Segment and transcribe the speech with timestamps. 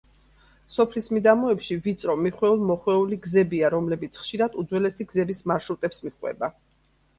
[0.75, 6.55] სოფლის მიდამოებში ვიწრო, მიხვეულ–მოხვეული გზებია, რომლებიც ხშირად უძველესი გზების მარშრუტებს მიჰყვება.